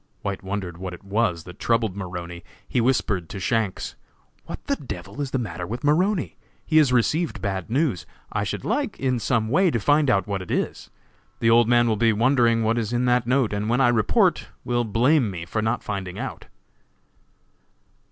White 0.23 0.41
wondered 0.41 0.79
what 0.79 0.95
it 0.95 1.03
was 1.03 1.43
that 1.43 1.59
troubled 1.59 1.95
Maroney. 1.95 2.43
He 2.67 2.81
whispered 2.81 3.29
to 3.29 3.39
Shanks: 3.39 3.95
"What 4.47 4.65
the 4.65 4.75
d 4.75 4.95
l 4.95 5.21
is 5.21 5.29
the 5.29 5.37
matter 5.37 5.67
with 5.67 5.83
Maroney? 5.83 6.37
He 6.65 6.77
has 6.77 6.91
received 6.91 7.39
bad 7.39 7.69
news. 7.69 8.07
I 8.31 8.43
should 8.43 8.65
like, 8.65 8.99
in 8.99 9.19
some 9.19 9.47
way, 9.49 9.69
to 9.69 9.79
find 9.79 10.09
out 10.09 10.25
what 10.25 10.41
it 10.41 10.49
is. 10.49 10.89
The 11.39 11.51
old 11.51 11.69
man 11.69 11.87
will 11.87 11.97
be 11.97 12.13
wondering 12.13 12.63
what 12.63 12.79
is 12.79 12.91
in 12.91 13.05
that 13.05 13.27
note, 13.27 13.53
and 13.53 13.69
when 13.69 13.79
I 13.79 13.89
report, 13.89 14.47
will 14.65 14.85
blame 14.85 15.29
me 15.29 15.45
for 15.45 15.61
not 15.61 15.83
finding 15.83 16.17
out." 16.17 16.47